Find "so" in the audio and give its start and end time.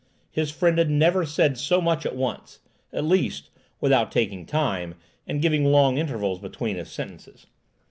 1.59-1.79